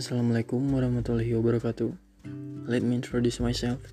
[0.00, 1.92] Assalamualaikum warahmatullahi wabarakatuh.
[2.64, 3.92] Let me introduce myself.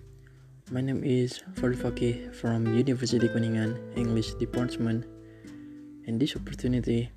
[0.72, 1.84] My name is Farid
[2.32, 5.04] from University Kuningan English Department.
[6.08, 7.12] In this opportunity,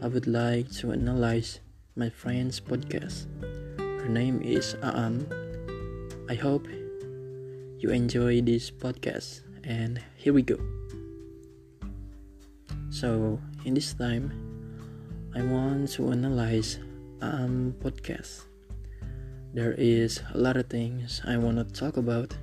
[0.00, 1.60] I would like to analyze
[1.92, 3.28] my friend's podcast.
[3.76, 5.28] Her name is Aam.
[6.24, 6.64] I hope
[7.84, 10.56] you enjoy this podcast and here we go.
[12.88, 13.36] So,
[13.68, 14.32] in this time,
[15.36, 16.80] I want to analyze
[17.22, 18.44] um podcast.
[19.52, 22.36] There is a lot of things I want to talk about,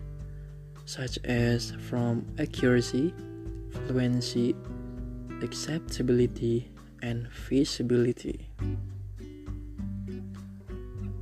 [0.85, 3.13] such as from accuracy,
[3.87, 4.55] fluency,
[5.41, 6.69] acceptability,
[7.01, 8.49] and feasibility.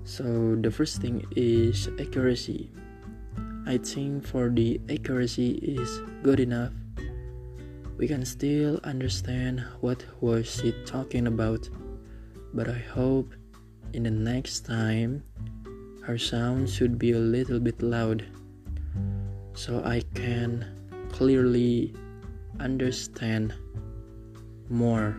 [0.05, 2.71] So, the first thing is accuracy.
[3.65, 6.73] I think for the accuracy is good enough.
[7.97, 11.69] We can still understand what was she talking about,
[12.53, 13.33] but I hope
[13.93, 15.23] in the next time,
[16.03, 18.25] her sound should be a little bit loud
[19.53, 20.65] so I can
[21.09, 21.95] clearly
[22.59, 23.53] understand
[24.69, 25.17] more.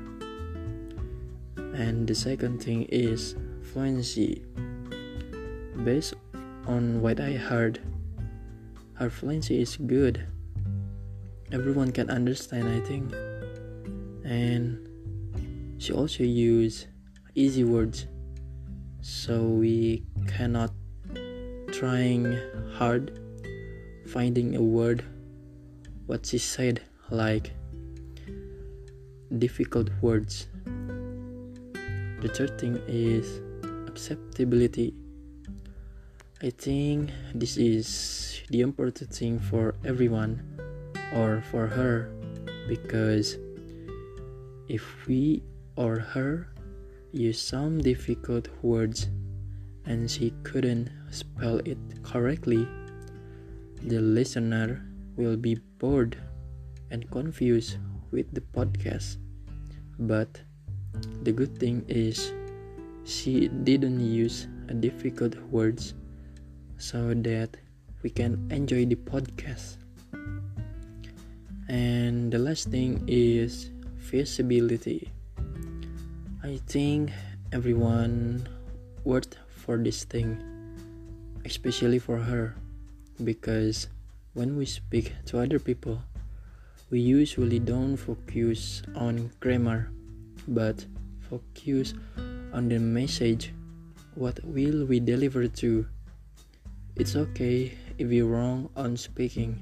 [1.56, 3.34] And the second thing is
[3.72, 4.44] fluency.
[5.84, 6.14] Based
[6.66, 7.80] on what I heard,
[8.94, 10.26] her fluency is good.
[11.52, 13.12] Everyone can understand, I think.
[14.24, 14.88] And
[15.78, 16.86] she also use
[17.34, 18.06] easy words
[19.06, 20.72] so we cannot
[21.70, 22.26] trying
[22.74, 23.20] hard
[24.04, 25.04] finding a word.
[26.06, 27.52] What she said like
[29.38, 30.48] difficult words.
[30.64, 33.40] The third thing is
[33.86, 34.92] acceptability.
[36.42, 40.42] I think this is the important thing for everyone
[41.14, 42.10] or for her
[42.66, 43.38] because
[44.68, 45.44] if we
[45.76, 46.48] or her
[47.12, 49.08] used some difficult words
[49.84, 52.66] and she couldn't spell it correctly,
[53.82, 54.84] the listener
[55.16, 56.16] will be bored
[56.90, 57.78] and confused
[58.10, 59.16] with the podcast.
[59.98, 60.40] But
[61.22, 62.32] the good thing is
[63.04, 64.48] she didn't use
[64.80, 65.94] difficult words
[66.78, 67.56] so that
[68.02, 69.76] we can enjoy the podcast.
[71.68, 75.10] And the last thing is feasibility.
[76.46, 77.10] I think
[77.50, 78.46] everyone
[79.02, 80.38] worked for this thing,
[81.44, 82.54] especially for her,
[83.24, 83.90] because
[84.34, 85.98] when we speak to other people,
[86.88, 89.90] we usually don't focus on grammar,
[90.46, 90.86] but
[91.26, 91.94] focus
[92.54, 93.50] on the message.
[94.14, 95.84] What will we deliver to?
[96.94, 99.58] It's okay if we're wrong on speaking.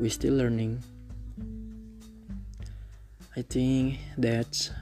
[0.00, 0.82] We're still learning.
[3.36, 4.74] I think that's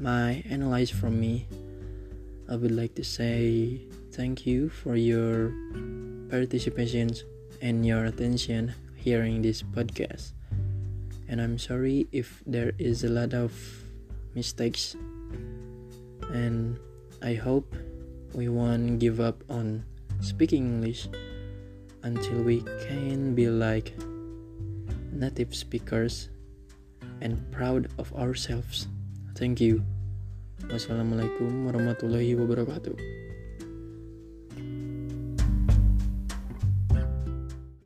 [0.00, 1.46] my analyze from me,
[2.48, 3.84] I would like to say
[4.16, 5.52] thank you for your
[6.32, 7.12] participation
[7.60, 10.32] and your attention hearing this podcast.
[11.28, 13.52] And I'm sorry if there is a lot of
[14.34, 14.96] mistakes.
[16.32, 16.80] And
[17.20, 17.76] I hope
[18.32, 19.84] we won't give up on
[20.20, 21.08] speaking English
[22.02, 23.92] until we can be like
[25.12, 26.30] native speakers
[27.20, 28.88] and proud of ourselves.
[29.34, 29.86] Thank you.
[30.68, 33.29] Wassalamualaikum warahmatullahi wabarakatuh.